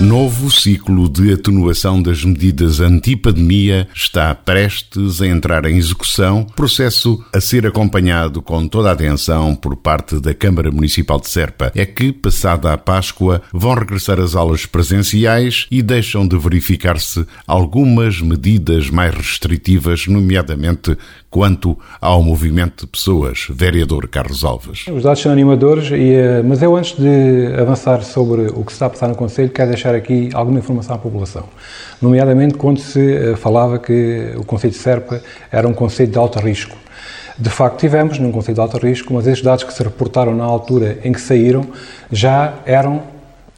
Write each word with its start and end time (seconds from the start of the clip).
Novo 0.00 0.50
ciclo 0.50 1.10
de 1.10 1.34
atenuação 1.34 2.02
das 2.02 2.24
medidas 2.24 2.80
anti-pandemia 2.80 3.86
está 3.94 4.34
prestes 4.34 5.20
a 5.20 5.26
entrar 5.26 5.66
em 5.66 5.76
execução, 5.76 6.46
processo 6.56 7.22
a 7.34 7.38
ser 7.38 7.66
acompanhado 7.66 8.40
com 8.40 8.66
toda 8.66 8.88
a 8.88 8.92
atenção 8.92 9.54
por 9.54 9.76
parte 9.76 10.18
da 10.18 10.32
Câmara 10.32 10.70
Municipal 10.70 11.20
de 11.20 11.28
Serpa. 11.28 11.70
É 11.74 11.84
que, 11.84 12.14
passada 12.14 12.72
a 12.72 12.78
Páscoa, 12.78 13.42
vão 13.52 13.74
regressar 13.74 14.18
as 14.18 14.34
aulas 14.34 14.64
presenciais 14.64 15.66
e 15.70 15.82
deixam 15.82 16.26
de 16.26 16.36
verificar-se 16.38 17.26
algumas 17.46 18.22
medidas 18.22 18.88
mais 18.88 19.14
restritivas, 19.14 20.06
nomeadamente 20.06 20.96
quanto 21.30 21.78
ao 22.00 22.22
movimento 22.22 22.84
de 22.84 22.90
pessoas. 22.90 23.46
Vereador 23.48 24.08
Carlos 24.08 24.44
Alves. 24.44 24.86
Os 24.88 25.04
dados 25.04 25.22
são 25.22 25.30
animadores, 25.30 25.90
eh, 25.92 26.42
mas 26.42 26.60
eu 26.60 26.76
antes 26.76 26.98
de 26.98 27.54
avançar 27.58 28.02
sobre 28.02 28.48
o 28.48 28.64
que 28.64 28.72
se 28.72 28.76
está 28.76 28.86
a 28.86 28.90
passar 28.90 29.08
no 29.08 29.14
Conselho, 29.14 29.48
quero 29.50 29.68
deixar 29.70 29.94
aqui 29.94 30.30
alguma 30.34 30.58
informação 30.58 30.96
à 30.96 30.98
população. 30.98 31.44
Nomeadamente 32.02 32.54
quando 32.54 32.80
se 32.80 33.00
eh, 33.00 33.36
falava 33.36 33.78
que 33.78 34.32
o 34.36 34.44
Conselho 34.44 34.72
de 34.72 34.78
Serpa 34.78 35.22
era 35.52 35.68
um 35.68 35.72
Conselho 35.72 36.10
de 36.10 36.18
alto 36.18 36.40
risco. 36.40 36.76
De 37.38 37.48
facto, 37.48 37.78
tivemos 37.78 38.18
num 38.18 38.32
Conselho 38.32 38.56
de 38.56 38.60
alto 38.60 38.78
risco, 38.78 39.14
mas 39.14 39.26
esses 39.26 39.42
dados 39.42 39.64
que 39.64 39.72
se 39.72 39.82
reportaram 39.82 40.34
na 40.34 40.44
altura 40.44 40.98
em 41.04 41.12
que 41.12 41.20
saíram 41.20 41.64
já 42.10 42.54
eram 42.66 43.02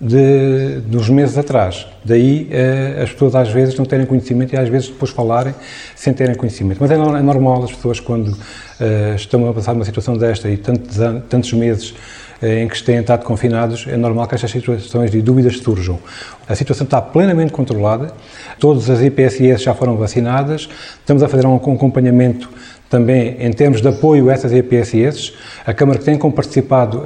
de, 0.03 0.81
dos 0.81 1.09
meses 1.09 1.39
atrás. 1.39 1.87
Daí 2.05 2.49
eh, 2.51 3.03
as 3.05 3.13
pessoas 3.13 3.37
às 3.37 3.49
vezes 3.51 3.79
não 3.79 3.85
terem 3.85 4.05
conhecimento 4.05 4.53
e 4.53 4.59
às 4.59 4.69
vezes 4.69 4.89
depois 4.89 5.13
falarem 5.13 5.55
sem 5.95 6.13
terem 6.13 6.35
conhecimento. 6.35 6.79
Mas 6.81 6.91
é, 6.91 6.95
é 6.95 7.23
normal 7.23 7.63
as 7.63 7.71
pessoas 7.71 8.01
quando 8.01 8.37
eh, 8.81 9.13
estão 9.15 9.49
a 9.49 9.55
passar 9.55 9.75
uma 9.75 9.85
situação 9.85 10.19
desta 10.19 10.51
e 10.51 10.57
tantos, 10.57 10.99
tantos 11.29 11.53
meses 11.53 11.95
eh, 12.43 12.65
em 12.65 12.69
que 12.69 12.83
têm 12.83 12.99
estado 12.99 13.25
confinados, 13.25 13.87
é 13.89 13.97
normal 13.97 14.27
que 14.27 14.35
estas 14.35 14.51
situações 14.51 15.13
de 15.13 15.23
dúvidas 15.23 15.59
surjam. 15.59 16.01
A 16.49 16.57
situação 16.57 16.85
está 16.85 17.01
plenamente 17.01 17.53
controlada, 17.53 18.13
todas 18.59 18.91
as 18.91 19.01
IPSS 19.03 19.63
já 19.63 19.73
foram 19.73 19.97
vacinadas, 19.97 20.69
estamos 20.99 21.23
a 21.23 21.29
fazer 21.29 21.47
um 21.47 21.55
acompanhamento 21.55 22.51
também 22.91 23.37
em 23.39 23.53
termos 23.53 23.81
de 23.81 23.87
apoio 23.87 24.29
a 24.31 24.33
essas 24.33 24.53
IPSS. 24.53 25.33
A 25.65 25.73
Câmara 25.73 26.01
tem 26.01 26.19
participado 26.19 27.03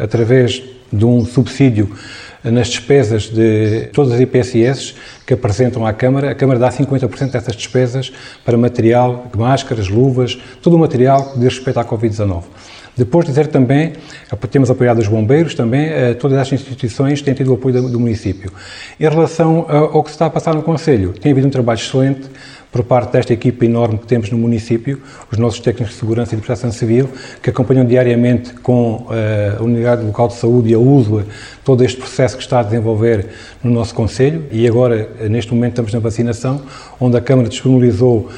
através 0.00 0.62
de 0.90 1.04
um 1.04 1.22
subsídio 1.24 1.90
nas 2.44 2.68
despesas 2.68 3.24
de 3.24 3.88
todas 3.92 4.12
as 4.12 4.20
IPSS 4.20 4.94
que 5.26 5.34
apresentam 5.34 5.86
à 5.86 5.92
Câmara. 5.92 6.30
A 6.30 6.34
Câmara 6.34 6.58
dá 6.58 6.70
50% 6.70 7.30
dessas 7.30 7.56
despesas 7.56 8.12
para 8.44 8.56
material, 8.56 9.30
máscaras, 9.36 9.88
luvas, 9.88 10.38
todo 10.62 10.74
o 10.74 10.78
material 10.78 11.32
que 11.32 11.38
diz 11.38 11.54
respeito 11.54 11.80
à 11.80 11.84
Covid-19. 11.84 12.44
Depois 12.96 13.24
dizer 13.24 13.46
também, 13.46 13.92
temos 14.50 14.68
apoiado 14.70 14.98
os 14.98 15.06
bombeiros 15.06 15.54
também, 15.54 15.86
eh, 15.86 16.14
todas 16.14 16.36
estas 16.36 16.60
instituições 16.60 17.22
têm 17.22 17.32
tido 17.32 17.52
o 17.52 17.54
apoio 17.54 17.80
do 17.88 18.00
município. 18.00 18.52
Em 18.98 19.08
relação 19.08 19.66
ao 19.68 20.02
que 20.02 20.10
se 20.10 20.16
está 20.16 20.26
a 20.26 20.30
passar 20.30 20.52
no 20.52 20.62
Conselho, 20.62 21.12
tem 21.12 21.30
havido 21.30 21.46
um 21.46 21.50
trabalho 21.50 21.78
excelente 21.78 22.28
por 22.70 22.84
parte 22.84 23.12
desta 23.12 23.32
equipa 23.32 23.64
enorme 23.64 23.98
que 23.98 24.06
temos 24.06 24.30
no 24.30 24.38
município, 24.38 25.00
os 25.32 25.38
nossos 25.38 25.60
técnicos 25.60 25.94
de 25.94 26.00
segurança 26.00 26.34
e 26.34 26.36
de 26.36 26.42
proteção 26.42 26.70
civil, 26.70 27.08
que 27.42 27.50
acompanham 27.50 27.86
diariamente 27.86 28.54
com 28.54 29.06
eh, 29.10 29.56
a 29.58 29.62
Unidade 29.62 30.04
Local 30.04 30.28
de 30.28 30.34
Saúde 30.34 30.70
e 30.70 30.74
a 30.74 30.78
USLA 30.78 31.24
todo 31.64 31.84
este 31.84 31.98
processo 31.98 32.36
que 32.36 32.42
está 32.42 32.60
a 32.60 32.62
desenvolver 32.62 33.26
no 33.62 33.70
nosso 33.70 33.94
Conselho. 33.94 34.44
E 34.50 34.66
agora, 34.68 35.08
eh, 35.18 35.28
neste 35.28 35.52
momento, 35.54 35.72
estamos 35.72 35.94
na 35.94 36.00
vacinação, 36.00 36.62
onde 37.00 37.16
a 37.16 37.20
Câmara 37.20 37.48
disponibilizou 37.48 38.28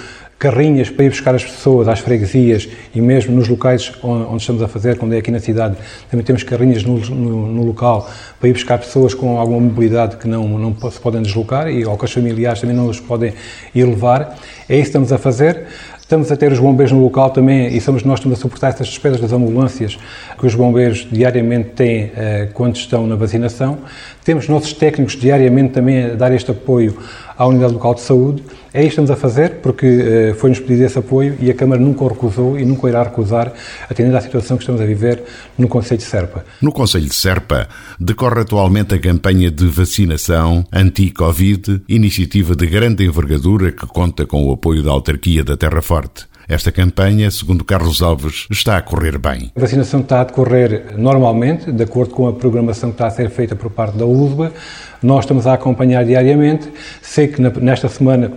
carrinhas 0.40 0.88
para 0.88 1.04
ir 1.04 1.10
buscar 1.10 1.34
as 1.34 1.44
pessoas 1.44 1.86
às 1.86 2.00
freguesias 2.00 2.66
e 2.94 3.00
mesmo 3.00 3.36
nos 3.36 3.46
locais 3.46 3.92
onde, 4.02 4.40
estamos 4.40 4.62
a 4.62 4.68
fazer, 4.68 4.96
quando 4.96 5.12
é 5.12 5.18
aqui 5.18 5.30
na 5.30 5.38
cidade, 5.38 5.76
também 6.10 6.24
temos 6.24 6.42
carrinhas 6.42 6.82
no, 6.82 6.96
no, 6.98 7.46
no, 7.46 7.62
local 7.62 8.10
para 8.40 8.48
ir 8.48 8.54
buscar 8.54 8.78
pessoas 8.78 9.12
com 9.12 9.38
alguma 9.38 9.60
mobilidade 9.60 10.16
que 10.16 10.26
não, 10.26 10.48
não 10.48 10.90
se 10.90 10.98
podem 10.98 11.20
deslocar 11.20 11.68
e 11.68 11.84
ou 11.84 11.96
que 11.98 12.06
os 12.06 12.12
familiares 12.12 12.58
também 12.58 12.74
não 12.74 12.88
os 12.88 12.98
podem 12.98 13.34
ir 13.74 13.84
levar. 13.84 14.34
É 14.66 14.76
isso 14.76 14.84
que 14.84 14.88
estamos 14.88 15.12
a 15.12 15.18
fazer. 15.18 15.66
Estamos 16.10 16.32
a 16.32 16.36
ter 16.36 16.50
os 16.50 16.58
bombeiros 16.58 16.90
no 16.90 17.04
local 17.04 17.30
também 17.30 17.68
e 17.68 17.80
somos 17.80 18.02
nós 18.02 18.14
que 18.14 18.22
estamos 18.22 18.38
a 18.38 18.42
suportar 18.42 18.68
essas 18.70 18.88
despesas 18.88 19.20
das 19.20 19.32
ambulâncias 19.32 19.96
que 20.36 20.44
os 20.44 20.56
bombeiros 20.56 21.06
diariamente 21.08 21.68
têm 21.68 22.06
uh, 22.06 22.10
quando 22.52 22.74
estão 22.74 23.06
na 23.06 23.14
vacinação. 23.14 23.78
Temos 24.24 24.48
nossos 24.48 24.72
técnicos 24.72 25.14
diariamente 25.14 25.74
também 25.74 26.06
a 26.06 26.14
dar 26.14 26.32
este 26.32 26.50
apoio 26.50 26.98
à 27.40 27.46
Unidade 27.46 27.72
Local 27.72 27.94
de 27.94 28.02
Saúde. 28.02 28.44
É 28.72 28.80
isto 28.80 28.82
que 28.82 28.88
estamos 28.88 29.10
a 29.10 29.16
fazer, 29.16 29.60
porque 29.62 29.86
uh, 29.86 30.34
foi-nos 30.34 30.60
pedido 30.60 30.84
esse 30.84 30.98
apoio 30.98 31.38
e 31.40 31.50
a 31.50 31.54
Câmara 31.54 31.80
nunca 31.80 32.04
o 32.04 32.08
recusou 32.08 32.58
e 32.58 32.66
nunca 32.66 32.86
irá 32.86 33.02
recusar, 33.02 33.50
atendendo 33.88 34.18
à 34.18 34.20
situação 34.20 34.58
que 34.58 34.62
estamos 34.62 34.78
a 34.78 34.84
viver 34.84 35.22
no 35.56 35.66
Conselho 35.66 35.96
de 35.96 36.04
Serpa. 36.04 36.44
No 36.60 36.70
Conselho 36.70 37.06
de 37.06 37.14
Serpa 37.14 37.66
decorre 37.98 38.42
atualmente 38.42 38.94
a 38.94 38.98
campanha 38.98 39.50
de 39.50 39.66
vacinação 39.66 40.66
anti-Covid, 40.70 41.82
iniciativa 41.88 42.54
de 42.54 42.66
grande 42.66 43.06
envergadura 43.06 43.72
que 43.72 43.86
conta 43.86 44.26
com 44.26 44.44
o 44.46 44.52
apoio 44.52 44.82
da 44.82 44.90
autarquia 44.90 45.42
da 45.42 45.56
Terra 45.56 45.80
Forte. 45.80 46.29
Esta 46.50 46.72
campanha, 46.72 47.30
segundo 47.30 47.64
Carlos 47.64 48.02
Alves, 48.02 48.48
está 48.50 48.76
a 48.76 48.82
correr 48.82 49.16
bem. 49.18 49.52
A 49.54 49.60
vacinação 49.60 50.00
está 50.00 50.20
a 50.20 50.24
decorrer 50.24 50.96
normalmente, 50.98 51.70
de 51.70 51.84
acordo 51.84 52.12
com 52.12 52.26
a 52.26 52.32
programação 52.32 52.90
que 52.90 52.94
está 52.94 53.06
a 53.06 53.10
ser 53.10 53.30
feita 53.30 53.54
por 53.54 53.70
parte 53.70 53.96
da 53.96 54.04
USBA. 54.04 54.52
Nós 55.00 55.20
estamos 55.20 55.46
a 55.46 55.54
acompanhar 55.54 56.04
diariamente. 56.04 56.68
Sei 57.00 57.28
que 57.28 57.40
nesta 57.40 57.88
semana 57.88 58.32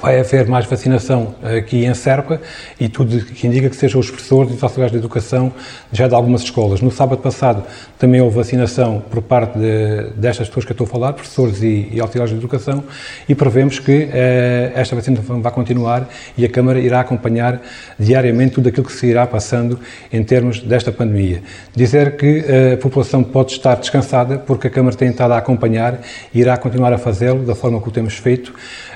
vai 0.00 0.18
haver 0.18 0.48
mais 0.48 0.66
vacinação 0.66 1.34
aqui 1.42 1.84
em 1.84 1.94
Serpa 1.94 2.40
e 2.78 2.88
tudo 2.88 3.24
que 3.24 3.46
indica 3.46 3.68
que 3.68 3.76
sejam 3.76 4.00
os 4.00 4.10
professores 4.10 4.50
e 4.50 4.54
os 4.54 4.62
auxiliares 4.62 4.92
de 4.92 4.98
educação 4.98 5.52
já 5.92 6.08
de 6.08 6.14
algumas 6.14 6.42
escolas. 6.42 6.80
No 6.80 6.90
sábado 6.90 7.20
passado 7.20 7.64
também 7.98 8.20
houve 8.20 8.36
vacinação 8.36 9.02
por 9.10 9.22
parte 9.22 9.58
de, 9.58 10.10
destas 10.16 10.48
pessoas 10.48 10.64
que 10.64 10.72
eu 10.72 10.74
estou 10.74 10.86
a 10.86 10.90
falar, 10.90 11.12
professores 11.12 11.62
e, 11.62 11.88
e 11.92 12.00
auxiliares 12.00 12.32
de 12.32 12.38
educação, 12.38 12.82
e 13.28 13.34
prevemos 13.34 13.78
que 13.78 14.08
eh, 14.12 14.72
esta 14.74 14.96
vacinação 14.96 15.40
vai 15.40 15.52
continuar 15.52 16.08
e 16.36 16.44
a 16.44 16.48
Câmara 16.48 16.80
irá 16.80 17.00
acompanhar 17.00 17.60
diariamente 17.98 18.54
tudo 18.54 18.68
aquilo 18.68 18.86
que 18.86 18.92
se 18.92 19.06
irá 19.06 19.26
passando 19.26 19.78
em 20.12 20.24
termos 20.24 20.60
desta 20.60 20.90
pandemia. 20.90 21.42
Dizer 21.76 22.16
que 22.16 22.44
eh, 22.46 22.72
a 22.74 22.76
população 22.76 23.22
pode 23.22 23.52
estar 23.52 23.76
descansada 23.76 24.38
porque 24.38 24.66
a 24.66 24.70
Câmara 24.70 24.96
tem 24.96 25.10
estado 25.10 25.32
a 25.32 25.38
acompanhar 25.38 26.00
e 26.34 26.40
irá 26.40 26.56
continuar 26.56 26.92
a 26.92 26.98
fazê-lo 26.98 27.44
da 27.44 27.54
forma 27.54 27.80
que 27.80 27.88
o 27.88 27.92
temos 27.92 28.14
feito, 28.14 28.52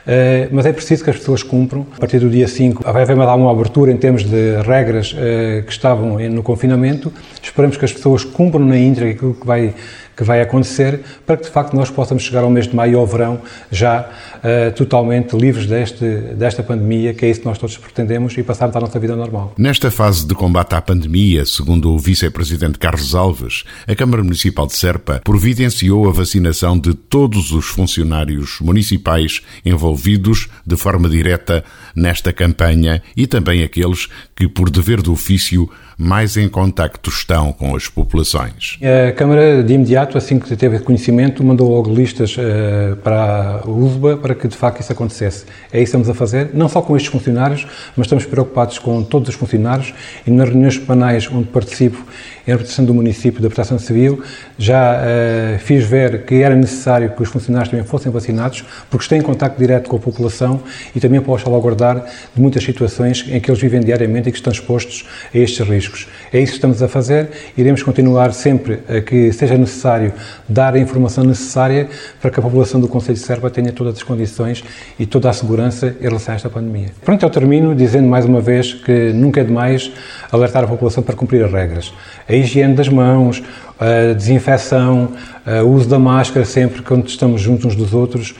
eh, 0.06 0.48
mas 0.50 0.66
é 0.66 0.72
preciso 0.72 0.85
preciso 0.86 1.02
que 1.02 1.10
as 1.10 1.16
pessoas 1.16 1.42
cumpram. 1.42 1.84
A 1.97 1.98
partir 1.98 2.20
do 2.20 2.30
dia 2.30 2.47
5 2.47 2.84
vai 2.84 3.02
haver 3.02 3.16
uma 3.16 3.50
abertura 3.50 3.91
em 3.91 3.97
termos 3.97 4.22
de 4.22 4.62
regras 4.62 5.12
uh, 5.12 5.64
que 5.64 5.72
estavam 5.72 6.16
no 6.30 6.42
confinamento. 6.44 7.12
Esperamos 7.42 7.76
que 7.76 7.84
as 7.84 7.92
pessoas 7.92 8.24
cumpram 8.24 8.64
na 8.64 8.78
íntegra 8.78 9.10
aquilo 9.10 9.34
que 9.34 9.47
vai 9.47 9.74
que 10.16 10.25
vai 10.25 10.41
acontecer 10.41 11.00
para 11.27 11.37
que 11.37 11.44
de 11.44 11.50
facto 11.50 11.75
nós 11.75 11.91
possamos 11.91 12.22
chegar 12.22 12.43
ao 12.43 12.50
mês 12.50 12.66
de 12.66 12.75
maio 12.75 12.99
ao 12.99 13.06
verão 13.06 13.41
já 13.71 14.09
uh, 14.38 14.72
totalmente 14.75 15.37
livres 15.37 15.66
deste, 15.66 16.04
desta 16.34 16.62
pandemia, 16.62 17.12
que 17.12 17.27
é 17.27 17.31
isso 17.31 17.41
que 17.41 17.47
nós 17.47 17.59
todos 17.59 17.77
pretendemos 17.77 18.37
e 18.38 18.43
passarmos 18.43 18.75
à 18.77 18.81
nossa 18.81 18.99
vida 18.99 19.15
normal. 19.15 19.53
Nesta 19.59 19.91
fase 19.91 20.27
de 20.27 20.34
combate 20.34 20.75
à 20.75 20.81
pandemia, 20.81 21.44
segundo 21.44 21.93
o 21.93 21.99
vice-presidente 21.99 22.78
Carlos 22.78 23.15
Alves, 23.15 23.65
a 23.87 23.94
Câmara 23.94 24.22
Municipal 24.22 24.66
de 24.66 24.75
Serpa 24.75 25.21
providenciou 25.22 26.09
a 26.09 26.12
vacinação 26.12 26.78
de 26.78 26.94
todos 26.94 27.53
os 27.53 27.66
funcionários 27.66 28.59
municipais 28.60 29.43
envolvidos 29.65 30.48
de 30.66 30.77
forma 30.77 31.09
direta 31.09 31.62
nesta 31.94 32.33
campanha 32.33 33.03
e 33.16 33.27
também 33.27 33.62
aqueles 33.62 34.09
que, 34.34 34.48
por 34.48 34.71
dever 34.71 35.03
de 35.03 35.10
ofício, 35.10 35.69
mais 35.98 36.36
em 36.36 36.48
contacto 36.48 37.08
estão 37.08 37.52
com 37.52 37.74
as 37.74 37.88
populações. 37.88 38.78
A 39.08 39.12
Câmara, 39.12 39.62
de 39.62 39.72
imediato, 39.72 40.18
assim 40.18 40.38
que 40.38 40.54
teve 40.54 40.78
conhecimento, 40.80 41.42
mandou 41.42 41.71
logo 41.71 41.92
listas 41.92 42.36
uh, 42.36 42.97
para 42.97 43.62
a 43.65 43.68
USBA 43.68 44.18
para 44.18 44.34
que 44.34 44.47
de 44.47 44.56
facto 44.56 44.80
isso 44.80 44.92
acontecesse. 44.92 45.47
É 45.72 45.76
isso 45.76 45.76
que 45.76 45.82
estamos 45.82 46.10
a 46.10 46.15
fazer, 46.15 46.50
não 46.53 46.68
só 46.68 46.82
com 46.82 46.97
estes 46.97 47.10
funcionários, 47.10 47.66
mas 47.97 48.06
estamos 48.06 48.26
preocupados 48.26 48.78
com 48.78 49.03
todos 49.03 49.30
os 49.30 49.34
funcionários 49.34 49.94
e 50.26 50.30
nas 50.30 50.48
reuniões 50.48 50.74
semanais 50.74 51.28
onde 51.32 51.48
participo 51.48 52.04
em 52.47 52.53
representação 52.53 52.84
do 52.84 52.94
município 52.94 53.42
da 53.42 53.48
Proteção 53.48 53.78
Civil, 53.78 54.22
já 54.56 55.00
uh, 55.00 55.59
fiz 55.59 55.84
ver 55.84 56.24
que 56.24 56.36
era 56.36 56.54
necessário 56.54 57.10
que 57.10 57.22
os 57.22 57.28
funcionários 57.28 57.71
também 57.71 57.84
fossem 57.84 58.12
vacinados, 58.12 58.65
porque 58.88 59.03
estão 59.03 59.18
em 59.18 59.22
contato 59.22 59.59
direto 59.59 59.88
com 59.88 59.97
a 59.97 59.98
população 59.98 60.62
e 60.94 61.00
também 61.00 61.21
para 61.21 61.38
salvaguardar 61.38 62.04
de 62.34 62.41
muitas 62.41 62.62
situações 62.62 63.24
em 63.28 63.41
que 63.41 63.50
eles 63.50 63.60
vivem 63.60 63.80
diariamente 63.80 64.28
e 64.28 64.32
que 64.32 64.38
estão 64.38 64.53
expostos 64.53 65.06
a 65.34 65.38
estes 65.38 65.66
riscos. 65.66 65.85
É 66.33 66.41
isso 66.41 66.53
que 66.53 66.59
estamos 66.59 66.83
a 66.83 66.88
fazer, 66.88 67.30
iremos 67.56 67.83
continuar 67.83 68.33
sempre 68.33 68.80
a 68.88 69.00
que 69.00 69.33
seja 69.33 69.56
necessário 69.56 70.12
dar 70.48 70.74
a 70.74 70.78
informação 70.78 71.24
necessária 71.24 71.88
para 72.21 72.30
que 72.30 72.41
a 72.41 72.42
população 72.42 72.80
do 72.80 72.88
Conselho 72.88 73.15
de 73.15 73.24
Serpa 73.24 73.48
tenha 73.50 73.72
todas 73.72 73.97
as 73.97 74.03
condições 74.03 74.65
e 74.98 75.06
toda 75.06 75.30
a 75.30 75.33
segurança 75.33 75.94
em 76.00 76.04
relação 76.04 76.33
a 76.33 76.36
esta 76.36 76.50
pandemia. 76.50 76.88
Pronto, 77.04 77.24
eu 77.24 77.30
termino 77.30 77.74
dizendo 77.74 78.09
mais 78.09 78.24
uma 78.24 78.41
vez 78.41 78.74
que 78.74 79.12
nunca 79.12 79.41
é 79.41 79.44
demais 79.44 79.91
alertar 80.30 80.65
a 80.65 80.66
população 80.66 81.03
para 81.03 81.15
cumprir 81.15 81.44
as 81.44 81.53
regras. 81.53 81.92
A 82.28 82.33
higiene 82.33 82.74
das 82.74 82.88
mãos, 82.88 83.42
a 83.78 84.15
desinfecção, 84.15 85.12
o 85.65 85.68
uso 85.68 85.88
da 85.88 85.98
máscara 85.98 86.44
sempre 86.47 86.83
quando 86.83 87.06
estamos 87.06 87.41
juntos 87.41 87.66
uns 87.66 87.77
dos 87.77 87.92
outros, 87.92 88.34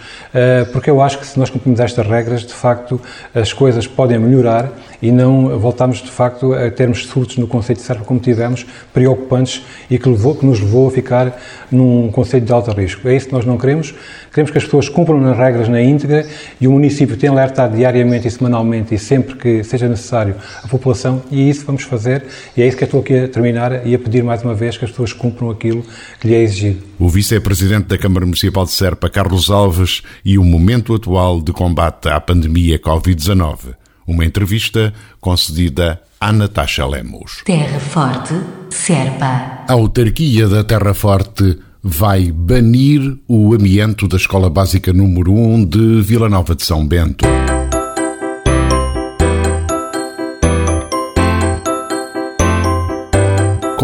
porque 0.72 0.90
eu 0.90 1.00
acho 1.00 1.19
que 1.19 1.26
se 1.26 1.38
nós 1.38 1.50
cumprimos 1.50 1.78
estas 1.78 2.06
regras, 2.06 2.44
de 2.44 2.54
facto, 2.54 3.00
as 3.34 3.52
coisas 3.52 3.87
podem 3.87 4.19
melhorar 4.19 4.70
e 5.06 5.12
não 5.12 5.56
voltamos, 5.56 5.99
de 6.03 6.11
facto, 6.11 6.53
a 6.53 6.69
termos 6.69 7.06
surtos 7.06 7.37
no 7.37 7.47
conceito 7.47 7.79
de 7.79 7.85
serpa 7.85 8.05
como 8.05 8.19
tivemos, 8.19 8.67
preocupantes 8.93 9.62
e 9.88 10.00
que, 10.00 10.08
levou, 10.08 10.35
que 10.35 10.44
nos 10.44 10.58
levou 10.58 10.88
a 10.88 10.91
ficar 10.91 11.41
num 11.70 12.11
conceito 12.11 12.44
de 12.44 12.53
alto 12.53 12.73
risco. 12.73 13.06
É 13.06 13.14
isso 13.14 13.26
que 13.26 13.32
nós 13.32 13.44
não 13.44 13.56
queremos. 13.56 13.94
Queremos 14.32 14.50
que 14.50 14.58
as 14.58 14.64
pessoas 14.64 14.88
cumpram 14.88 15.25
as 15.31 15.38
regras 15.38 15.69
na 15.69 15.81
íntegra 15.81 16.26
e 16.61 16.67
o 16.67 16.73
município 16.73 17.17
tem 17.17 17.31
alertado 17.31 17.76
diariamente 17.76 18.26
e 18.26 18.31
semanalmente 18.32 18.97
e 18.97 18.99
sempre 18.99 19.37
que 19.37 19.62
seja 19.62 19.88
necessário 19.88 20.35
a 20.62 20.67
população 20.67 21.23
e 21.31 21.41
é 21.41 21.44
isso 21.44 21.64
vamos 21.64 21.85
fazer 21.85 22.25
e 22.56 22.62
é 22.62 22.67
isso 22.67 22.76
que 22.76 22.82
eu 22.82 22.87
estou 22.87 23.00
aqui 23.00 23.17
a 23.17 23.29
terminar 23.29 23.87
e 23.87 23.94
a 23.94 23.99
pedir 23.99 24.25
mais 24.25 24.43
uma 24.43 24.55
vez 24.55 24.76
que 24.76 24.85
as 24.85 24.91
pessoas 24.91 25.12
cumpram 25.12 25.50
aquilo 25.50 25.85
que 26.20 26.26
lhe 26.26 26.35
é 26.35 26.43
exigido. 26.43 26.82
O 26.99 27.08
vice-presidente 27.08 27.87
da 27.87 27.97
Câmara 27.97 28.26
Municipal 28.26 28.64
de 28.64 28.73
Serpa, 28.73 29.08
Carlos 29.08 29.50
Alves, 29.50 30.03
e 30.25 30.37
o 30.37 30.44
momento 30.44 30.94
atual 30.94 31.41
de 31.41 31.53
combate 31.53 32.08
à 32.08 32.20
pandemia 32.20 32.79
Covid-19. 32.79 33.85
Uma 34.06 34.25
entrevista 34.25 34.93
concedida 35.20 36.00
a 36.20 36.32
Natasha 36.32 36.87
Lemos. 36.87 37.43
Terra 37.44 37.81
Forte, 37.81 38.35
Serpa. 38.70 39.64
A 39.69 39.73
autarquia 39.73 40.49
da 40.49 40.64
Terra 40.64 40.94
Forte 40.94 41.58
vai 41.82 42.32
banir 42.32 43.17
o 43.29 43.55
amianto 43.55 44.08
da 44.08 44.17
Escola 44.17 44.50
Básica 44.50 44.93
número 44.93 45.32
1 45.32 45.64
de 45.67 46.03
Vila 46.03 46.29
Nova 46.29 46.55
de 46.55 46.64
São 46.64 46.87
Bento. 46.87 47.25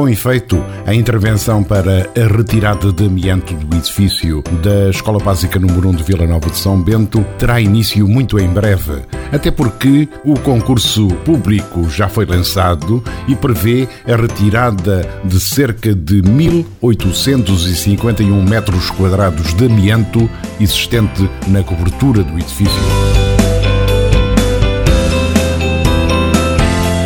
Com 0.02 0.08
efeito, 0.08 0.60
a 0.84 0.92
intervenção 0.92 1.62
para 1.62 2.10
a 2.16 2.36
retirada 2.36 2.92
de 2.92 3.06
amianto 3.06 3.54
do 3.54 3.76
edifício 3.76 4.42
da 4.60 4.90
Escola 4.90 5.22
Básica 5.22 5.60
número 5.60 5.90
1 5.90 5.92
de 5.92 6.02
Vila 6.02 6.26
Nova 6.26 6.50
de 6.50 6.58
São 6.58 6.82
Bento 6.82 7.24
terá 7.38 7.60
início 7.60 8.08
muito 8.08 8.36
em 8.36 8.48
breve, 8.48 8.94
até 9.30 9.52
porque 9.52 10.08
o 10.24 10.34
concurso 10.40 11.06
público 11.24 11.88
já 11.88 12.08
foi 12.08 12.26
lançado 12.26 13.00
e 13.28 13.36
prevê 13.36 13.88
a 14.04 14.16
retirada 14.16 15.08
de 15.24 15.38
cerca 15.38 15.94
de 15.94 16.20
1.851 16.20 18.42
metros 18.42 18.90
quadrados 18.90 19.54
de 19.54 19.66
amianto 19.66 20.28
existente 20.58 21.30
na 21.46 21.62
cobertura 21.62 22.24
do 22.24 22.40
edifício. 22.40 23.11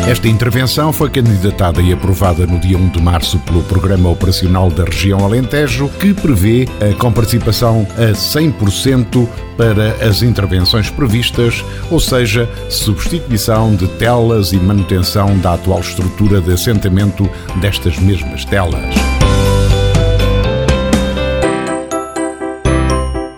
Esta 0.07 0.29
intervenção 0.29 0.93
foi 0.93 1.09
candidatada 1.09 1.81
e 1.81 1.91
aprovada 1.91 2.47
no 2.47 2.57
dia 2.57 2.77
1 2.77 2.91
de 2.91 3.01
março 3.01 3.37
pelo 3.39 3.61
Programa 3.63 4.09
Operacional 4.09 4.69
da 4.69 4.85
Região 4.85 5.25
Alentejo, 5.25 5.89
que 5.99 6.13
prevê 6.13 6.65
a 6.79 6.97
comparticipação 6.97 7.85
a 7.97 8.13
100% 8.13 9.27
para 9.57 9.91
as 10.07 10.23
intervenções 10.23 10.89
previstas, 10.89 11.61
ou 11.91 11.99
seja, 11.99 12.49
substituição 12.69 13.75
de 13.75 13.85
telas 13.97 14.53
e 14.53 14.57
manutenção 14.57 15.37
da 15.39 15.55
atual 15.55 15.81
estrutura 15.81 16.39
de 16.39 16.53
assentamento 16.53 17.29
destas 17.59 17.99
mesmas 17.99 18.45
telas. 18.45 19.06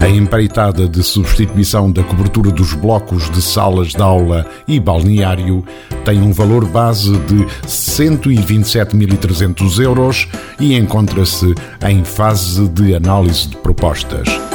A 0.09 0.11
empreitada 0.11 0.89
de 0.89 1.03
substituição 1.03 1.91
da 1.91 2.01
cobertura 2.01 2.49
dos 2.49 2.73
blocos 2.73 3.29
de 3.29 3.43
salas 3.43 3.89
de 3.89 4.01
aula 4.01 4.43
e 4.67 4.79
balneário 4.79 5.63
tem 6.03 6.19
um 6.19 6.33
valor 6.33 6.65
base 6.65 7.11
de 7.11 7.45
127.300 7.67 9.79
euros 9.79 10.27
e 10.59 10.75
encontra-se 10.75 11.53
em 11.87 12.03
fase 12.03 12.67
de 12.69 12.95
análise 12.95 13.49
de 13.49 13.57
propostas. 13.57 14.48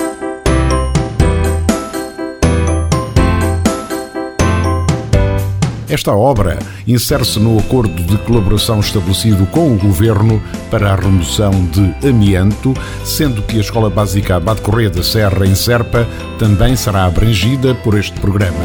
Esta 5.95 6.13
obra 6.13 6.59
insere-se 6.89 7.39
no 7.39 7.57
acordo 7.57 8.03
de 8.03 8.19
colaboração 8.19 8.81
estabelecido 8.81 9.47
com 9.47 9.73
o 9.73 9.79
Governo 9.79 10.43
para 10.69 10.93
a 10.93 10.97
remoção 10.97 11.53
de 11.67 12.09
amianto, 12.09 12.75
sendo 13.05 13.41
que 13.43 13.59
a 13.59 13.61
Escola 13.61 13.89
Básica 13.89 14.35
Abade 14.35 14.61
Correia 14.61 14.91
da 14.91 15.05
Serra, 15.05 15.47
em 15.47 15.55
Serpa, 15.55 16.05
também 16.37 16.75
será 16.75 17.05
abrangida 17.05 17.77
por 17.77 17.97
este 17.97 18.19
programa. 18.19 18.59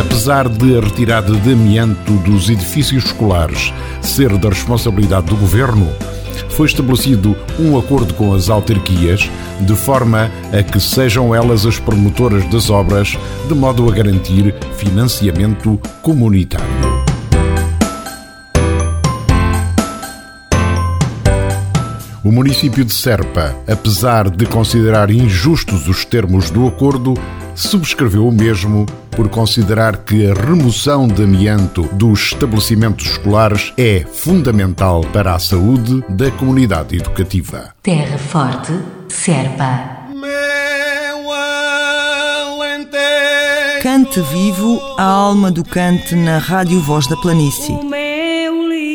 Apesar 0.00 0.48
de 0.48 0.78
a 0.78 0.80
retirada 0.80 1.30
de 1.30 1.52
amianto 1.52 2.14
dos 2.20 2.48
edifícios 2.48 3.04
escolares 3.04 3.70
ser 4.00 4.38
da 4.38 4.48
responsabilidade 4.48 5.26
do 5.26 5.36
Governo, 5.36 5.92
foi 6.50 6.66
estabelecido 6.66 7.36
um 7.58 7.78
acordo 7.78 8.14
com 8.14 8.34
as 8.34 8.48
autarquias, 8.48 9.30
de 9.60 9.74
forma 9.74 10.30
a 10.52 10.62
que 10.62 10.80
sejam 10.80 11.34
elas 11.34 11.66
as 11.66 11.78
promotoras 11.78 12.44
das 12.50 12.70
obras, 12.70 13.16
de 13.48 13.54
modo 13.54 13.88
a 13.88 13.92
garantir 13.92 14.54
financiamento 14.76 15.80
comunitário. 16.02 17.02
O 22.24 22.30
município 22.30 22.84
de 22.84 22.92
Serpa, 22.92 23.52
apesar 23.66 24.30
de 24.30 24.46
considerar 24.46 25.10
injustos 25.10 25.88
os 25.88 26.04
termos 26.04 26.50
do 26.50 26.68
acordo, 26.68 27.14
subscreveu 27.54 28.26
o 28.26 28.32
mesmo 28.32 28.86
por 29.10 29.28
considerar 29.28 29.98
que 29.98 30.30
a 30.30 30.34
remoção 30.34 31.06
de 31.06 31.22
amianto 31.22 31.82
dos 31.92 32.32
estabelecimentos 32.32 33.06
escolares 33.06 33.72
é 33.76 34.04
fundamental 34.10 35.02
para 35.12 35.34
a 35.34 35.38
saúde 35.38 36.02
da 36.08 36.30
comunidade 36.30 36.96
educativa. 36.96 37.74
Terra 37.82 38.18
Forte, 38.18 38.72
Serpa. 39.08 40.02
Cante 43.82 44.20
vivo 44.20 44.80
a 44.96 45.02
alma 45.02 45.50
do 45.50 45.64
cante 45.64 46.14
na 46.14 46.38
Rádio 46.38 46.80
Voz 46.80 47.08
da 47.08 47.16
Planície. 47.16 47.76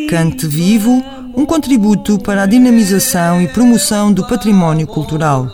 Cante 0.10 0.48
vivo, 0.48 1.04
um 1.36 1.46
contributo 1.46 2.18
para 2.18 2.44
a 2.44 2.46
dinamização 2.46 3.42
e 3.42 3.50
promoção 3.50 4.14
do 4.14 4.26
património 4.26 4.88
cultural. 4.88 5.52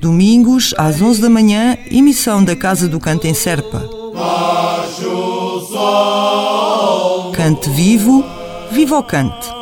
Domingos, 0.00 0.74
às 0.78 1.02
11 1.02 1.20
da 1.20 1.28
manhã, 1.28 1.76
emissão 1.90 2.44
da 2.44 2.54
Casa 2.54 2.88
do 2.88 3.00
Canto 3.00 3.26
em 3.26 3.34
Serpa. 3.34 3.82
Cante 7.34 7.68
vivo, 7.70 8.24
viva 8.70 8.98
o 8.98 9.02
cante. 9.02 9.58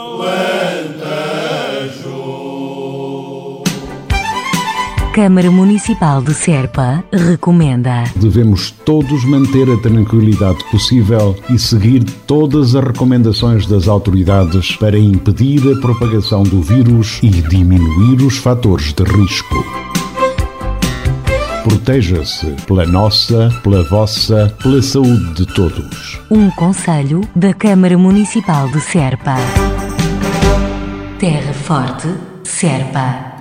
Câmara 5.15 5.51
Municipal 5.51 6.21
de 6.21 6.35
Serpa 6.35 7.03
recomenda. 7.11 8.05
Devemos 8.17 8.71
todos 8.71 9.25
manter 9.25 9.71
a 9.71 9.79
tranquilidade 9.79 10.63
possível 10.71 11.35
e 11.49 11.59
seguir 11.59 12.05
todas 12.27 12.75
as 12.75 12.85
recomendações 12.85 13.67
das 13.67 13.89
autoridades 13.89 14.77
para 14.77 14.99
impedir 14.99 15.63
a 15.73 15.81
propagação 15.81 16.43
do 16.43 16.61
vírus 16.61 17.19
e 17.23 17.31
diminuir 17.31 18.21
os 18.27 18.37
fatores 18.37 18.93
de 18.93 19.05
risco. 19.05 19.65
Proteja-se 21.87 22.49
pela 22.67 22.85
nossa, 22.85 23.49
pela 23.63 23.85
vossa, 23.85 24.53
pela 24.61 24.83
saúde 24.83 25.35
de 25.35 25.47
todos. 25.47 26.21
Um 26.29 26.51
conselho 26.51 27.21
da 27.37 27.55
Câmara 27.55 27.97
Municipal 27.97 28.69
de 28.71 28.81
Serpa. 28.81 29.37
Terra 31.21 31.53
Forte, 31.53 32.09
Serpa. 32.43 33.36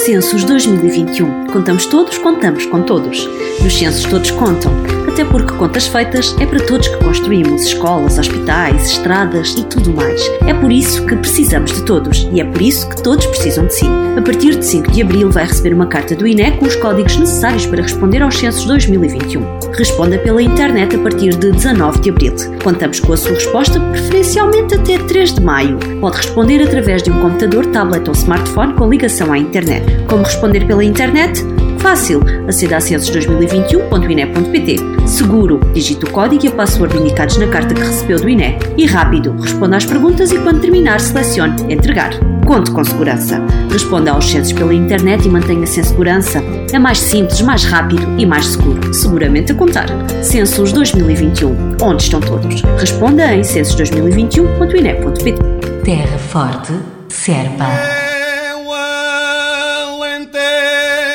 Censos 0.00 0.44
2021. 0.44 1.48
Contamos 1.48 1.84
todos, 1.84 2.16
contamos 2.16 2.64
com 2.64 2.80
todos. 2.82 3.28
Nos 3.62 3.78
censos 3.78 4.06
todos 4.06 4.30
contam 4.30 4.72
até 5.20 5.24
porque 5.24 5.52
contas 5.54 5.86
feitas 5.86 6.34
é 6.40 6.46
para 6.46 6.60
todos 6.60 6.88
que 6.88 6.96
construímos 6.96 7.62
escolas, 7.64 8.18
hospitais, 8.18 8.92
estradas 8.92 9.54
e 9.58 9.64
tudo 9.64 9.92
mais. 9.92 10.22
É 10.46 10.54
por 10.54 10.72
isso 10.72 11.04
que 11.04 11.16
precisamos 11.16 11.72
de 11.72 11.84
todos 11.84 12.28
e 12.32 12.40
é 12.40 12.44
por 12.44 12.62
isso 12.62 12.88
que 12.88 13.02
todos 13.02 13.26
precisam 13.26 13.66
de 13.66 13.74
si. 13.74 13.86
A 14.16 14.22
partir 14.22 14.56
de 14.56 14.64
5 14.64 14.90
de 14.90 15.02
abril 15.02 15.30
vai 15.30 15.44
receber 15.44 15.74
uma 15.74 15.86
carta 15.86 16.14
do 16.14 16.26
INE 16.26 16.52
com 16.52 16.64
os 16.64 16.76
códigos 16.76 17.16
necessários 17.16 17.66
para 17.66 17.82
responder 17.82 18.22
aos 18.22 18.36
censos 18.36 18.64
2021. 18.64 19.42
Responda 19.76 20.18
pela 20.18 20.42
internet 20.42 20.96
a 20.96 20.98
partir 20.98 21.36
de 21.36 21.52
19 21.52 22.00
de 22.00 22.10
abril. 22.10 22.34
Contamos 22.62 23.00
com 23.00 23.12
a 23.12 23.16
sua 23.16 23.32
resposta 23.32 23.80
preferencialmente 23.80 24.74
até 24.74 24.98
3 24.98 25.34
de 25.34 25.40
maio. 25.42 25.78
Pode 26.00 26.16
responder 26.16 26.62
através 26.62 27.02
de 27.02 27.10
um 27.10 27.20
computador, 27.20 27.66
tablet 27.66 28.08
ou 28.08 28.14
smartphone 28.14 28.74
com 28.74 28.88
ligação 28.88 29.32
à 29.32 29.38
internet. 29.38 29.84
Como 30.08 30.22
responder 30.22 30.66
pela 30.66 30.84
internet? 30.84 31.42
Fácil, 31.80 32.20
aceda 32.46 32.76
a 32.76 32.80
censos2021.ine.pt. 32.80 34.76
Seguro, 35.06 35.60
digite 35.72 36.04
o 36.04 36.10
código 36.10 36.44
e 36.44 36.48
a 36.48 36.52
password 36.52 36.96
indicados 36.98 37.38
na 37.38 37.46
carta 37.48 37.74
que 37.74 37.80
recebeu 37.80 38.20
do 38.20 38.28
INE. 38.28 38.58
E 38.76 38.84
rápido, 38.86 39.34
responda 39.40 39.78
às 39.78 39.86
perguntas 39.86 40.30
e 40.30 40.38
quando 40.38 40.60
terminar, 40.60 41.00
selecione 41.00 41.72
Entregar. 41.72 42.10
Conte 42.46 42.70
com 42.70 42.84
segurança. 42.84 43.42
Responda 43.70 44.10
aos 44.10 44.28
censos 44.28 44.52
pela 44.52 44.74
internet 44.74 45.24
e 45.26 45.30
mantenha-se 45.30 45.80
em 45.80 45.84
segurança. 45.84 46.42
É 46.72 46.78
mais 46.78 46.98
simples, 46.98 47.40
mais 47.40 47.64
rápido 47.64 48.02
e 48.18 48.26
mais 48.26 48.46
seguro. 48.46 48.92
Seguramente 48.92 49.52
a 49.52 49.54
contar. 49.54 49.86
Censos 50.22 50.72
2021. 50.72 51.76
Onde 51.80 52.02
estão 52.02 52.20
todos? 52.20 52.60
Responda 52.78 53.34
em 53.34 53.40
censos2021.ine.pt. 53.40 55.38
Terra 55.84 56.18
Forte, 56.18 56.72
Serpa. 57.08 57.99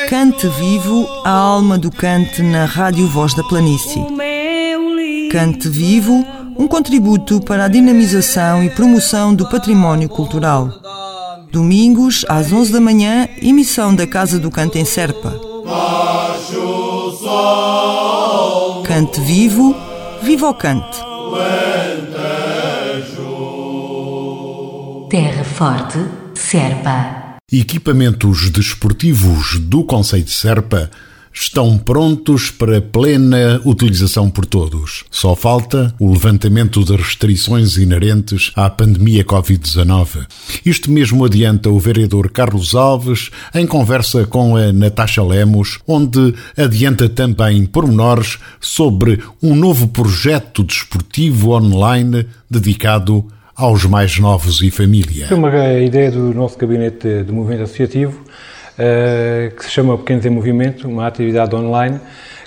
Cante 0.08 0.46
vivo 0.46 1.04
a 1.24 1.30
alma 1.30 1.76
do 1.76 1.90
cante 1.90 2.40
na 2.40 2.64
Rádio 2.64 3.08
Voz 3.08 3.34
da 3.34 3.42
Planície. 3.42 4.00
Cante 5.32 5.68
vivo, 5.68 6.24
um 6.56 6.68
contributo 6.68 7.40
para 7.40 7.64
a 7.64 7.68
dinamização 7.68 8.62
e 8.62 8.70
promoção 8.70 9.34
do 9.34 9.48
património 9.48 10.08
cultural. 10.08 10.70
Domingos, 11.50 12.24
às 12.28 12.52
11 12.52 12.72
da 12.72 12.80
manhã, 12.80 13.28
emissão 13.42 13.94
da 13.94 14.06
Casa 14.06 14.38
do 14.38 14.48
Cante 14.48 14.78
em 14.78 14.84
Serpa. 14.84 15.34
Cante 18.84 19.20
vivo, 19.20 19.74
viva 20.22 20.48
o 20.48 20.54
cante. 20.54 21.00
Terra 25.10 25.44
Forte, 25.44 25.98
Serpa. 26.34 27.25
Equipamentos 27.52 28.50
desportivos 28.50 29.60
do 29.60 29.84
Conselho 29.84 30.24
de 30.24 30.32
Serpa 30.32 30.90
estão 31.32 31.78
prontos 31.78 32.50
para 32.50 32.80
plena 32.80 33.60
utilização 33.64 34.28
por 34.28 34.44
todos. 34.44 35.04
Só 35.12 35.36
falta 35.36 35.94
o 36.00 36.12
levantamento 36.12 36.84
das 36.84 36.96
restrições 36.96 37.76
inerentes 37.76 38.50
à 38.56 38.68
pandemia 38.68 39.24
Covid-19. 39.24 40.26
Isto 40.64 40.90
mesmo 40.90 41.24
adianta 41.24 41.70
o 41.70 41.78
vereador 41.78 42.32
Carlos 42.32 42.74
Alves 42.74 43.30
em 43.54 43.64
conversa 43.64 44.26
com 44.26 44.56
a 44.56 44.72
Natasha 44.72 45.22
Lemos, 45.22 45.78
onde 45.86 46.34
adianta 46.56 47.08
também 47.08 47.64
pormenores 47.64 48.38
sobre 48.60 49.22
um 49.40 49.54
novo 49.54 49.86
projeto 49.86 50.64
desportivo 50.64 51.50
online 51.50 52.26
dedicado 52.50 53.24
aos 53.56 53.86
mais 53.86 54.18
novos 54.18 54.60
e 54.60 54.70
família. 54.70 55.28
É 55.30 55.34
uma 55.34 55.72
ideia 55.80 56.10
do 56.10 56.34
nosso 56.34 56.58
gabinete 56.58 57.24
de 57.24 57.32
movimento 57.32 57.62
associativo 57.62 58.20
uh, 58.22 59.56
que 59.56 59.64
se 59.64 59.70
chama 59.70 59.96
Pequenos 59.96 60.26
em 60.26 60.30
Movimento, 60.30 60.86
uma 60.86 61.06
atividade 61.06 61.54
online 61.54 61.98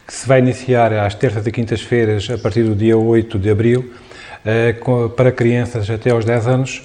que 0.05 0.13
se 0.13 0.27
vai 0.27 0.39
iniciar 0.39 0.93
às 0.93 1.15
terças 1.15 1.45
e 1.45 1.51
quintas-feiras 1.51 2.29
a 2.29 2.37
partir 2.37 2.63
do 2.63 2.75
dia 2.75 2.97
8 2.97 3.37
de 3.37 3.49
abril 3.49 3.91
com, 4.79 5.09
para 5.09 5.31
crianças 5.31 5.87
até 5.87 6.09
aos 6.09 6.25
10 6.25 6.47
anos. 6.47 6.81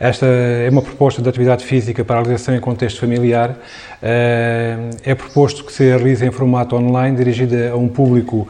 Esta 0.00 0.26
é 0.26 0.68
uma 0.70 0.80
proposta 0.80 1.20
de 1.20 1.28
atividade 1.28 1.64
física 1.64 2.04
para 2.04 2.16
a 2.16 2.22
realização 2.22 2.56
em 2.56 2.60
contexto 2.60 2.98
familiar. 2.98 3.56
Eh, 4.02 4.76
é 5.04 5.14
proposto 5.14 5.64
que 5.64 5.72
se 5.72 5.84
realize 5.84 6.24
em 6.24 6.30
formato 6.30 6.74
online, 6.74 7.16
dirigida 7.16 7.70
a 7.70 7.76
um 7.76 7.88
público 7.88 8.48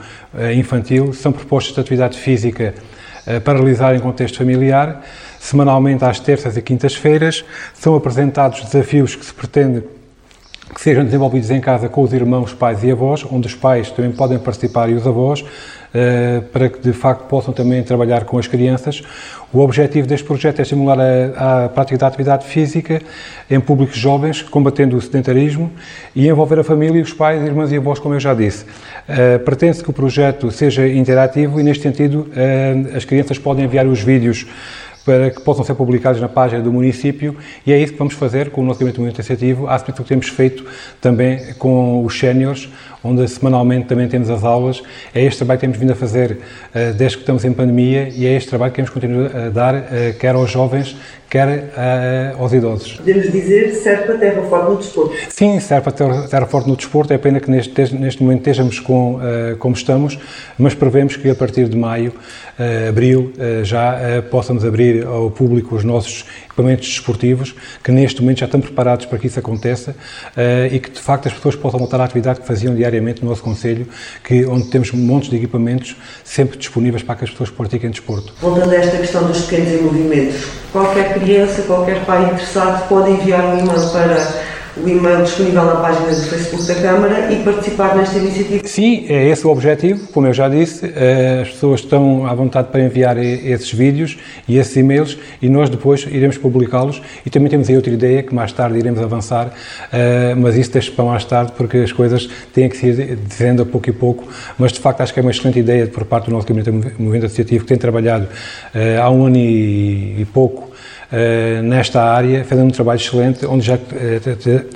infantil. 0.57 1.13
São 1.13 1.31
propostas 1.31 1.75
de 1.75 1.81
atividade 1.81 2.17
física 2.17 2.75
eh, 3.27 3.41
para 3.41 3.59
realizar 3.59 3.95
em 3.95 4.01
contexto 4.01 4.39
familiar. 4.39 5.03
Semanalmente, 5.39 6.05
às 6.05 6.21
terças 6.21 6.57
e 6.57 6.63
quintas-feiras, 6.63 7.45
são 7.75 7.95
apresentados 7.95 8.63
desafios 8.63 9.17
que 9.17 9.25
se 9.25 9.35
pretende 9.35 9.83
sejam 10.83 11.05
desenvolvidos 11.05 11.49
em 11.53 11.61
casa 11.61 11.89
com 11.89 12.03
os 12.03 12.13
irmãos, 12.13 12.53
pais 12.53 12.83
e 12.83 12.91
avós, 12.91 13.25
onde 13.31 13.47
os 13.47 13.55
pais 13.55 13.93
também 13.93 14.11
podem 14.11 14.37
participar 14.37 14.91
e 14.91 14.95
os 14.95 15.07
avós, 15.07 15.45
eh, 15.95 16.43
para 16.53 16.69
que 16.69 16.81
de 16.81 16.93
facto 16.93 17.29
possam 17.29 17.55
também 17.55 17.85
trabalhar 17.85 18.25
com 18.25 18.37
as 18.37 18.49
crianças. 18.49 19.01
O 19.53 19.61
objetivo 19.61 20.09
deste 20.09 20.27
projeto 20.27 20.59
é 20.59 20.63
estimular 20.63 20.99
a, 20.99 21.67
a 21.67 21.69
prática 21.69 21.99
da 21.99 22.09
atividade 22.09 22.47
física 22.47 23.01
em 23.49 23.61
públicos 23.61 23.97
jovens, 23.97 24.43
combatendo 24.43 24.97
o 24.97 25.01
sedentarismo 25.01 25.71
e 26.17 26.27
envolver 26.27 26.59
a 26.59 26.65
família, 26.65 27.01
os 27.01 27.13
pais, 27.13 27.41
irmãs 27.41 27.71
e 27.71 27.77
avós, 27.77 28.01
como 28.01 28.17
eu 28.17 28.21
já 28.21 28.35
disse. 28.35 28.65
Uh, 28.65 29.39
Pretende-se 29.45 29.85
que 29.85 29.91
o 29.91 29.93
projeto 29.93 30.51
seja 30.51 30.89
interativo 30.89 31.61
e, 31.61 31.63
neste 31.63 31.83
sentido, 31.83 32.29
uh, 32.31 32.97
as 32.97 33.05
crianças 33.05 33.39
podem 33.39 33.67
enviar 33.67 33.87
os 33.87 34.01
vídeos 34.01 34.47
para 35.05 35.31
que 35.31 35.41
possam 35.43 35.65
ser 35.65 35.75
publicados 35.75 36.21
na 36.21 36.29
página 36.29 36.63
do 36.63 36.73
município 36.73 37.37
e 37.67 37.73
é 37.73 37.79
isso 37.79 37.93
que 37.93 37.99
vamos 37.99 38.15
fazer 38.15 38.51
com 38.51 38.61
o 38.61 38.65
nosso 38.65 38.81
gabinete 38.81 39.01
iniciativo, 39.01 39.67
à 39.67 39.79
semelhança 39.79 40.03
que 40.03 40.09
temos 40.09 40.29
feito 40.29 40.65
também 41.01 41.55
com 41.55 42.05
os 42.05 42.19
séniores, 42.19 42.69
onde 43.03 43.27
semanalmente 43.29 43.87
também 43.87 44.09
temos 44.09 44.31
as 44.31 44.45
aulas. 44.45 44.83
É 45.15 45.23
este 45.23 45.39
trabalho 45.39 45.59
que 45.59 45.67
temos 45.67 45.79
vindo 45.79 45.93
a 45.93 45.97
fazer 45.97 46.33
uh, 46.33 46.95
desde 46.95 47.17
que 47.17 47.23
estamos 47.23 47.45
em 47.45 47.53
pandemia 47.53 48.09
e 48.15 48.27
é 48.27 48.37
este 48.37 48.49
trabalho 48.49 48.73
que 48.73 48.77
queremos 48.77 48.91
continuar 48.93 49.37
a 49.37 49.49
dar, 49.51 49.75
uh, 49.75 49.83
quer 50.19 50.35
aos 50.35 50.51
jovens, 50.51 50.97
quer 51.29 51.49
uh, 51.49 52.43
aos 52.43 52.53
idosos. 52.53 52.97
Podemos 52.99 53.33
dizer 53.33 53.73
serve 53.75 54.05
para 54.05 54.19
terra 54.19 54.43
forte 54.43 54.71
no 54.71 54.77
desporto? 54.77 55.15
Sim, 55.29 55.61
serve 55.61 55.85
para 55.85 55.93
terra, 55.93 56.29
terra 56.29 56.47
forte 56.47 56.69
no 56.69 56.77
desporto. 56.77 57.13
É 57.13 57.19
pena 57.19 57.41
que 57.41 57.51
neste, 57.51 57.95
neste 57.95 58.23
momento 58.23 58.41
estejamos 58.41 58.79
com, 58.79 59.19
como 59.59 59.75
estamos, 59.75 60.19
mas 60.59 60.75
prevemos 60.75 61.17
que 61.17 61.31
a 61.31 61.35
partir 61.35 61.69
de 61.69 61.77
maio, 61.77 62.13
abril, 62.89 63.33
já 63.63 64.23
possamos 64.31 64.65
abrir 64.65 65.07
ao 65.07 65.31
público 65.31 65.75
os 65.75 65.85
nossos 65.85 66.25
equipamentos 66.45 66.87
desportivos, 66.89 67.55
que 67.83 67.91
neste 67.91 68.21
momento 68.21 68.41
já 68.41 68.47
estão 68.47 68.61
preparados 68.61 69.07
para 69.07 69.19
que 69.19 69.27
isso 69.27 69.39
aconteça 69.39 69.95
e 70.71 70.79
que 70.79 70.91
de 70.91 71.01
facto 71.01 71.29
as 71.29 71.35
pessoas 71.35 71.57
possam 71.57 71.79
voltar 71.79 72.01
à 72.01 72.05
atividade 72.05 72.41
que 72.41 72.47
faziam 72.47 72.75
diariamente 72.75 72.92
diariamente 72.93 73.23
no 73.23 73.31
nosso 73.31 73.43
Conselho, 73.43 73.87
que, 74.23 74.45
onde 74.47 74.69
temos 74.69 74.93
montes 74.93 75.31
de 75.31 75.37
equipamentos 75.37 75.97
sempre 76.25 76.59
disponíveis 76.59 77.03
para 77.03 77.17
que 77.17 77.25
as 77.25 77.31
pessoas 77.31 77.51
pratiquem 77.51 77.91
desporto. 77.91 78.33
Voltando 78.41 78.71
a 78.71 78.77
esta 78.77 78.99
questão 78.99 79.27
dos 79.27 79.43
pequenos 79.43 79.83
movimentos, 79.83 80.47
qualquer 80.73 81.15
criança, 81.15 81.63
qualquer 81.63 82.05
pai 82.05 82.25
interessado 82.25 82.89
pode 82.89 83.11
enviar 83.11 83.45
um 83.45 83.59
e-mail 83.59 83.89
para 83.91 84.52
o 84.77 84.89
e-mail 84.89 85.23
disponível 85.23 85.65
na 85.65 85.77
página 85.77 86.09
do 86.09 86.15
Facebook 86.15 86.67
da 86.67 86.75
Câmara 86.77 87.33
e 87.33 87.43
participar 87.43 87.95
nesta 87.95 88.19
iniciativa. 88.19 88.67
Sim, 88.67 89.07
é 89.09 89.29
esse 89.29 89.47
o 89.47 89.51
objetivo. 89.51 90.09
Como 90.09 90.27
eu 90.27 90.33
já 90.33 90.49
disse, 90.49 90.91
eh, 90.97 91.41
as 91.43 91.51
pessoas 91.51 91.81
estão 91.81 92.27
à 92.27 92.35
vontade 92.35 92.69
para 92.69 92.81
enviar 92.81 93.19
esses 93.19 93.71
vídeos 93.73 94.19
e 94.49 94.57
esses 94.57 94.75
e-mails 94.77 95.19
e 95.43 95.49
nós 95.49 95.69
depois 95.69 96.07
iremos 96.11 96.39
publicá-los. 96.39 97.03
E 97.25 97.31
também 97.31 97.51
temos 97.51 97.69
aí 97.69 97.77
outra 97.77 97.93
ideia 97.93 98.23
que 98.23 98.35
mais 98.35 98.53
tarde 98.53 98.79
iremos 98.79 99.01
avançar, 99.01 99.53
eh, 99.93 100.35
mas 100.37 100.57
isso 100.57 100.73
deixa 100.73 100.91
para 100.91 101.05
mais 101.05 101.25
tarde 101.25 101.53
porque 101.57 101.79
as 101.79 101.93
coisas 101.93 102.29
têm 102.55 102.69
que 102.69 102.77
se 102.77 102.87
ir 102.87 103.17
dizendo 103.17 103.63
a 103.63 103.67
pouco 103.67 103.91
e 103.91 103.93
pouco. 103.93 104.25
Mas 104.59 104.73
de 104.73 104.81
facto 104.81 105.03
acho 105.03 105.13
que 105.13 105.21
é 105.21 105.23
uma 105.23 105.31
excelente 105.31 105.59
ideia 105.59 105.87
por 105.87 106.05
parte 106.05 106.27
do 106.27 106.33
nosso 106.33 106.47
Gabinete 106.47 106.71
Movimento 106.99 107.27
Associativo 107.27 107.65
que 107.65 107.69
tem 107.69 107.79
trabalhado 107.79 108.27
eh, 108.75 108.97
há 108.97 109.11
um 109.11 109.27
ano 109.27 109.37
e 109.37 110.27
pouco 110.33 110.72
eh, 110.72 110.72
nesta 111.63 112.03
área, 112.03 112.45
fazendo 112.45 112.69
um 112.69 112.71
trabalho 112.71 112.99
excelente, 112.99 113.45
onde 113.45 113.67
já 113.67 113.75
eh, 113.75 114.21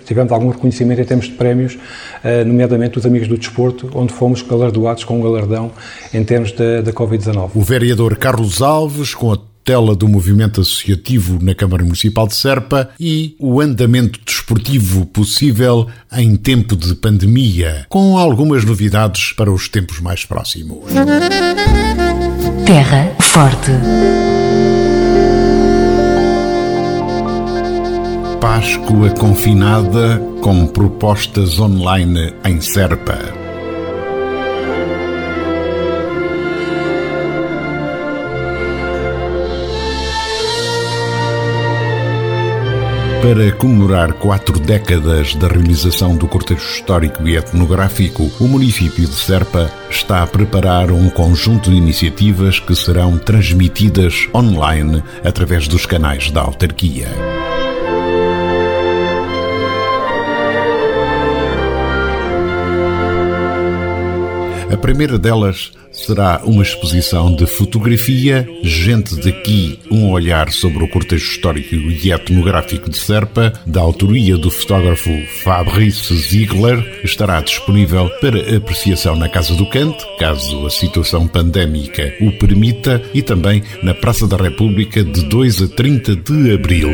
tivemos 0.05 0.31
algum 0.31 0.50
reconhecimento 0.50 1.00
em 1.00 1.05
termos 1.05 1.26
de 1.26 1.33
prémios, 1.33 1.78
eh, 2.23 2.45
nomeadamente 2.45 2.95
dos 2.95 3.07
Amigos 3.07 3.26
do 3.26 3.38
Desporto, 3.38 3.90
onde 3.95 4.12
fomos 4.12 4.43
galardoados 4.43 5.05
com 5.05 5.19
um 5.19 5.23
galardão 5.23 5.73
em 6.12 6.23
termos 6.23 6.52
da, 6.52 6.83
da 6.83 6.93
Covid-19. 6.93 7.50
O 7.55 7.62
vereador 7.62 8.16
Carlos 8.16 8.61
Alves, 8.61 9.14
com 9.14 9.33
a 9.33 9.38
tela 9.64 9.97
do 9.97 10.07
movimento 10.07 10.61
associativo 10.61 11.43
na 11.43 11.52
Câmara 11.52 11.83
Municipal 11.83 12.28
de 12.28 12.37
Serpa 12.37 12.90
e 13.00 13.35
o 13.40 13.61
andamento 13.61 14.21
desportivo 14.25 15.07
possível 15.07 15.88
em 16.12 16.37
tempo 16.37 16.76
de 16.76 16.95
pandemia, 16.95 17.85
com 17.88 18.16
algumas 18.16 18.64
novidades 18.64 19.33
para 19.33 19.50
os 19.50 19.69
tempos 19.69 19.99
mais 19.99 20.25
próximos. 20.25 20.85
Terra 22.64 23.12
Forte. 23.19 23.73
Páscoa 28.40 29.11
confinada 29.11 30.19
com 30.43 30.66
propostas 30.66 31.59
online 31.59 32.35
em 32.45 32.61
Serpa. 32.61 33.19
Para 43.23 43.50
comemorar 43.52 44.12
quatro 44.12 44.61
décadas 44.61 45.35
da 45.35 45.49
realização 45.49 46.14
do 46.16 46.28
cortejo 46.28 46.64
histórico 46.64 47.26
e 47.26 47.37
etnográfico, 47.37 48.31
o 48.38 48.47
município 48.47 49.05
de 49.07 49.14
Serpa 49.14 49.71
está 49.90 50.23
a 50.23 50.26
preparar 50.26 50.93
um 50.93 51.11
conjunto 51.11 51.71
de 51.71 51.76
iniciativas 51.76 52.61
que 52.61 52.76
serão 52.76 53.19
transmitidas 53.19 54.28
online 54.33 55.02
através 55.25 55.66
dos 55.66 55.87
canais 55.87 56.31
da 56.31 56.43
autarquia. 56.43 57.09
A 64.76 64.78
primeira 64.78 65.18
delas 65.18 65.73
será 65.90 66.42
uma 66.45 66.62
exposição 66.62 67.35
de 67.35 67.47
fotografia, 67.47 68.47
gente 68.62 69.16
daqui, 69.16 69.80
um 69.90 70.11
olhar 70.11 70.52
sobre 70.52 70.85
o 70.85 70.88
cortejo 70.88 71.30
histórico 71.30 71.75
e 71.75 72.12
etnográfico 72.12 72.90
de 72.90 72.99
Serpa, 72.99 73.54
da 73.64 73.80
autoria 73.80 74.37
do 74.37 74.50
fotógrafo 74.50 75.11
Fabrice 75.42 76.14
Ziegler, 76.14 77.00
estará 77.02 77.40
disponível 77.40 78.11
para 78.21 78.54
apreciação 78.54 79.16
na 79.16 79.30
Casa 79.30 79.54
do 79.54 79.64
Cante, 79.71 80.04
caso 80.18 80.66
a 80.66 80.71
situação 80.71 81.26
pandémica 81.26 82.14
o 82.21 82.30
permita, 82.33 83.02
e 83.14 83.23
também 83.23 83.62
na 83.83 83.95
Praça 83.95 84.28
da 84.28 84.37
República 84.37 85.02
de 85.02 85.25
2 85.25 85.62
a 85.62 85.68
30 85.68 86.16
de 86.16 86.52
abril. 86.52 86.90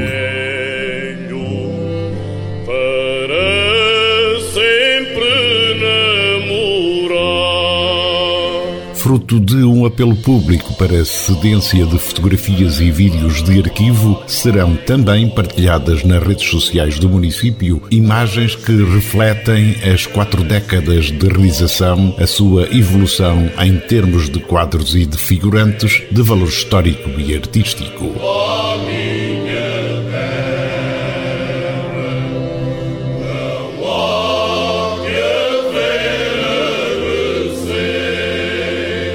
Fruto 9.13 9.39
de 9.39 9.57
um 9.57 9.85
apelo 9.85 10.17
público 10.17 10.73
para 10.73 11.05
cedência 11.05 11.85
de 11.85 11.99
fotografias 11.99 12.81
e 12.81 12.91
vídeos 12.91 13.43
de 13.43 13.61
arquivo, 13.61 14.23
serão 14.27 14.75
também 14.75 15.29
partilhadas 15.29 16.03
nas 16.03 16.23
redes 16.27 16.49
sociais 16.49 16.99
do 16.99 17.11
município 17.11 17.83
imagens 17.91 18.57
que 18.57 18.73
refletem 18.73 19.77
as 19.85 20.07
quatro 20.07 20.43
décadas 20.43 21.11
de 21.11 21.29
realização, 21.29 22.15
a 22.19 22.27
sua 22.27 22.75
evolução 22.75 23.51
em 23.61 23.77
termos 23.81 24.31
de 24.31 24.41
quadros 24.41 24.95
e 24.95 25.05
de 25.05 25.19
figurantes 25.19 26.03
de 26.11 26.23
valor 26.23 26.49
histórico 26.49 27.11
e 27.21 27.35
artístico. 27.35 28.15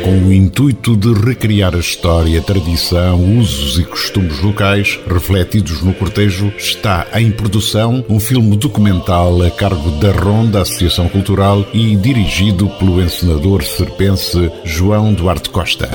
Com 0.07 0.19
o 0.19 0.33
intuito 0.33 0.95
de 0.95 1.11
recriar 1.13 1.75
a 1.75 1.79
história, 1.79 2.41
tradição, 2.41 3.37
usos 3.37 3.77
e 3.77 3.83
costumes 3.83 4.39
locais 4.39 4.97
refletidos 5.05 5.83
no 5.83 5.93
cortejo, 5.93 6.47
está 6.57 7.05
em 7.15 7.29
produção 7.29 8.05
um 8.07 8.17
filme 8.17 8.55
documental 8.55 9.41
a 9.41 9.51
cargo 9.51 9.91
da 9.99 10.13
Ronda 10.13 10.61
Associação 10.61 11.09
Cultural 11.09 11.67
e 11.73 11.93
dirigido 11.97 12.69
pelo 12.79 13.01
encenador 13.01 13.61
serpense 13.65 14.49
João 14.63 15.13
Duarte 15.13 15.49
Costa. 15.49 15.89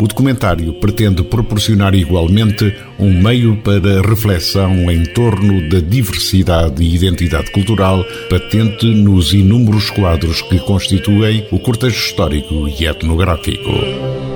O 0.00 0.06
documentário 0.06 0.72
pretende 0.74 1.24
proporcionar 1.24 1.92
igualmente 1.92 2.72
um 3.00 3.20
meio 3.20 3.56
para 3.56 4.00
reflexão 4.00 4.88
em 4.90 5.04
torno 5.06 5.68
da 5.68 5.80
diversidade 5.80 6.84
e 6.84 6.94
identidade 6.94 7.50
cultural 7.50 8.04
patente 8.30 8.86
nos 8.86 9.32
inúmeros 9.32 9.90
quadros 9.90 10.40
que 10.42 10.60
constituem 10.60 11.44
o 11.50 11.58
cortejo 11.58 11.96
histórico 11.96 12.68
e 12.68 12.86
etnográfico. 12.86 14.27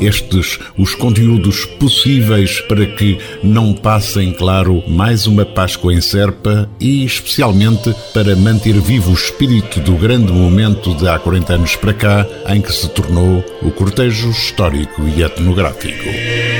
Estes 0.00 0.58
os 0.76 0.94
conteúdos 0.94 1.64
possíveis 1.64 2.60
para 2.62 2.86
que 2.86 3.18
não 3.42 3.72
passem, 3.72 4.32
claro, 4.32 4.82
mais 4.88 5.26
uma 5.26 5.44
Páscoa 5.44 5.92
em 5.92 6.00
Serpa 6.00 6.68
e 6.80 7.04
especialmente 7.04 7.94
para 8.12 8.36
manter 8.36 8.74
vivo 8.80 9.10
o 9.10 9.14
espírito 9.14 9.80
do 9.80 9.94
grande 9.94 10.32
momento 10.32 10.94
de 10.94 11.08
há 11.08 11.18
40 11.18 11.54
anos 11.54 11.76
para 11.76 11.94
cá, 11.94 12.26
em 12.48 12.60
que 12.60 12.72
se 12.72 12.88
tornou 12.88 13.44
o 13.62 13.70
cortejo 13.70 14.30
histórico 14.30 15.02
e 15.08 15.22
etnográfico. 15.22 16.57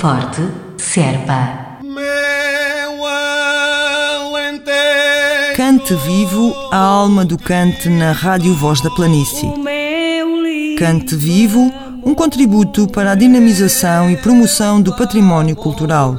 Forte, 0.00 0.40
Serpa. 0.78 1.78
Cante 5.54 5.94
vivo 5.94 6.54
a 6.72 6.78
alma 6.78 7.22
do 7.22 7.36
cante 7.36 7.90
na 7.90 8.12
Rádio 8.12 8.54
Voz 8.54 8.80
da 8.80 8.88
Planície. 8.88 9.52
Cante 10.78 11.14
vivo, 11.14 11.70
um 12.02 12.14
contributo 12.14 12.88
para 12.88 13.12
a 13.12 13.14
dinamização 13.14 14.10
e 14.10 14.16
promoção 14.16 14.80
do 14.80 14.96
património 14.96 15.54
cultural. 15.54 16.16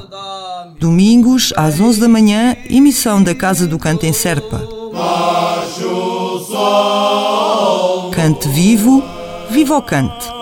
Domingos, 0.80 1.52
às 1.58 1.80
11 1.80 2.02
da 2.02 2.08
manhã, 2.08 2.56
emissão 2.70 3.24
da 3.24 3.34
Casa 3.34 3.66
do 3.66 3.80
Cante 3.80 4.06
em 4.06 4.14
Serpa. 4.14 4.62
Cante 8.14 8.48
vivo, 8.48 9.04
viva 9.50 9.76
o 9.76 9.82
cante. 9.82 10.42